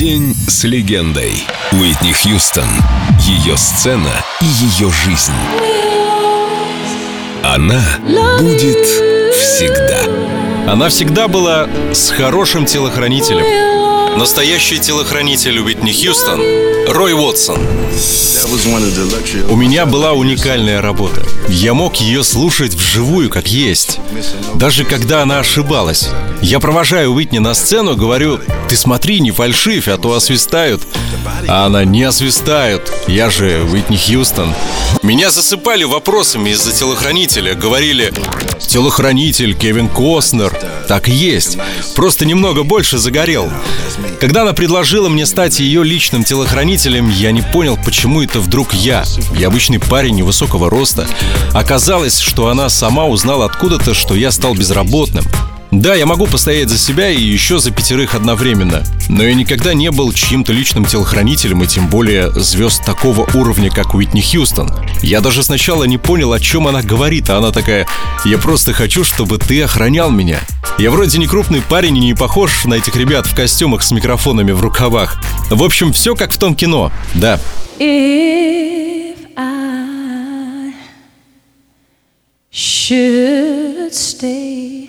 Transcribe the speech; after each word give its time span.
День 0.00 0.34
с 0.48 0.64
легендой. 0.64 1.44
Уитни 1.72 2.12
Хьюстон. 2.12 2.64
Ее 3.20 3.58
сцена 3.58 4.10
и 4.40 4.46
ее 4.46 4.90
жизнь. 4.90 5.34
Она 7.44 7.82
будет 8.38 8.82
всегда. 9.34 10.72
Она 10.72 10.88
всегда 10.88 11.28
была 11.28 11.68
с 11.92 12.08
хорошим 12.12 12.64
телохранителем. 12.64 14.18
Настоящий 14.18 14.78
телохранитель 14.78 15.58
Уитни 15.58 15.92
Хьюстон— 15.92 16.40
Рой 16.88 17.12
Уотсон. 17.12 17.58
У 19.50 19.56
меня 19.56 19.84
была 19.84 20.12
уникальная 20.12 20.80
работа. 20.80 21.22
Я 21.48 21.74
мог 21.74 21.96
ее 21.96 22.24
слушать 22.24 22.72
вживую, 22.72 23.28
как 23.28 23.48
есть. 23.48 24.00
Даже 24.54 24.84
когда 24.84 25.22
она 25.22 25.40
ошибалась. 25.40 26.08
Я 26.40 26.58
провожаю 26.60 27.12
Уитни 27.12 27.38
на 27.38 27.52
сцену, 27.52 27.96
говорю, 27.96 28.40
ты 28.68 28.76
смотри, 28.76 29.20
не 29.20 29.30
фальшивь, 29.30 29.88
а 29.88 29.98
то 29.98 30.14
освистают. 30.14 30.80
А 31.46 31.66
она 31.66 31.84
не 31.84 32.02
освистают. 32.02 32.90
Я 33.06 33.28
же 33.28 33.66
Уитни 33.70 33.98
Хьюстон. 33.98 34.54
Меня 35.02 35.30
засыпали 35.30 35.84
вопросами 35.84 36.50
из-за 36.50 36.72
телохранителя. 36.72 37.54
Говорили, 37.54 38.12
телохранитель 38.58 39.54
Кевин 39.54 39.88
Костнер. 39.88 40.58
Так 40.88 41.08
и 41.08 41.12
есть. 41.12 41.58
Просто 41.94 42.24
немного 42.24 42.62
больше 42.62 42.96
загорел. 42.96 43.50
Когда 44.18 44.42
она 44.42 44.54
предложила 44.54 45.08
мне 45.08 45.26
стать 45.26 45.60
ее 45.60 45.84
личным 45.84 46.24
телохранителем, 46.24 47.10
я 47.10 47.32
не 47.32 47.42
понял, 47.42 47.76
почему 47.76 47.89
это 48.22 48.40
вдруг 48.40 48.72
я. 48.72 49.04
Я 49.34 49.48
обычный 49.48 49.80
парень 49.80 50.14
невысокого 50.14 50.70
роста. 50.70 51.06
Оказалось, 51.52 52.18
что 52.18 52.48
она 52.48 52.68
сама 52.68 53.06
узнала 53.06 53.44
откуда-то, 53.44 53.94
что 53.94 54.14
я 54.14 54.30
стал 54.30 54.54
безработным. 54.54 55.24
Да, 55.70 55.94
я 55.94 56.04
могу 56.04 56.26
постоять 56.26 56.68
за 56.68 56.78
себя 56.78 57.10
и 57.10 57.22
еще 57.22 57.60
за 57.60 57.70
пятерых 57.70 58.16
одновременно, 58.16 58.82
но 59.08 59.22
я 59.22 59.34
никогда 59.34 59.72
не 59.72 59.90
был 59.92 60.12
чьим-то 60.12 60.52
личным 60.52 60.84
телохранителем 60.84 61.62
и 61.62 61.66
тем 61.68 61.88
более 61.88 62.32
звезд 62.32 62.84
такого 62.84 63.28
уровня, 63.34 63.70
как 63.70 63.94
Уитни 63.94 64.20
Хьюстон. 64.20 64.68
Я 65.00 65.20
даже 65.20 65.44
сначала 65.44 65.84
не 65.84 65.96
понял, 65.96 66.32
о 66.32 66.40
чем 66.40 66.66
она 66.66 66.82
говорит, 66.82 67.30
а 67.30 67.38
она 67.38 67.52
такая 67.52 67.86
«Я 68.24 68.38
просто 68.38 68.72
хочу, 68.72 69.04
чтобы 69.04 69.38
ты 69.38 69.62
охранял 69.62 70.10
меня». 70.10 70.40
Я 70.76 70.90
вроде 70.90 71.18
не 71.18 71.26
крупный 71.26 71.60
парень 71.60 71.96
и 71.98 72.00
не 72.00 72.14
похож 72.14 72.64
на 72.64 72.74
этих 72.74 72.96
ребят 72.96 73.26
в 73.26 73.34
костюмах 73.34 73.82
с 73.82 73.90
микрофонами 73.92 74.50
в 74.52 74.60
рукавах. 74.60 75.22
В 75.50 75.62
общем, 75.62 75.92
все 75.92 76.16
как 76.16 76.32
в 76.32 76.38
том 76.38 76.56
кино, 76.56 76.90
да. 77.14 77.38
If 77.78 79.16
I 79.36 80.72
should 82.50 83.92
stay, 83.92 84.88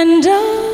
And 0.00 0.24
I 0.26 0.69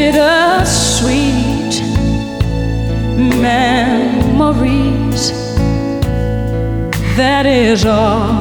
Bittersweet 0.00 1.74
memories. 3.46 5.22
That 7.18 7.44
is 7.44 7.84
all 7.84 8.32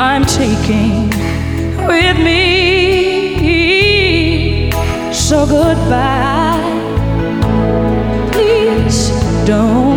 I'm 0.00 0.24
taking 0.24 1.10
with 1.88 2.16
me. 2.16 3.50
So 5.12 5.46
goodbye. 5.46 6.62
Please 8.30 9.10
don't 9.44 9.91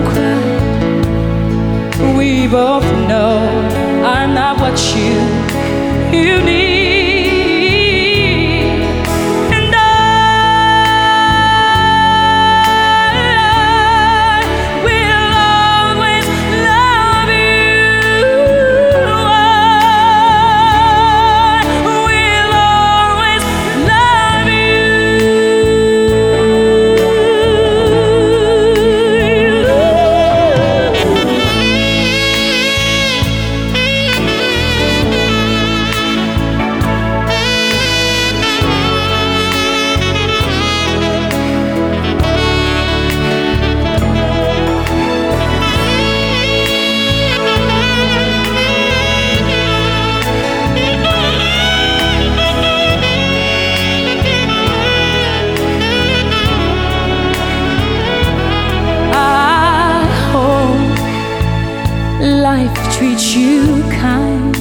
life 62.95 62.99
treats 62.99 63.35
you 63.35 63.81
kind, 63.91 64.55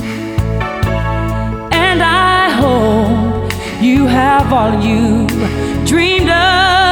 and 1.73 2.03
I 2.03 2.51
hope 2.51 3.53
you 3.83 4.07
have 4.07 4.53
all 4.53 4.83
you 4.85 5.27
dreamed 5.87 6.31
of, 6.31 6.84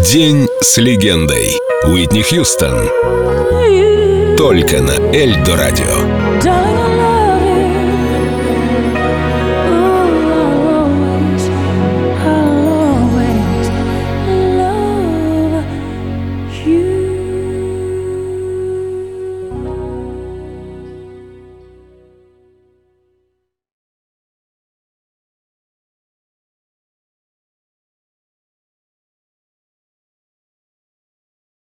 День 0.00 0.48
с 0.62 0.78
легендой. 0.78 1.60
Уитни 1.84 2.22
Хьюстон. 2.22 2.88
Только 4.36 4.80
на 4.80 4.92
Эльдо 5.14 5.56
радио. 5.56 6.69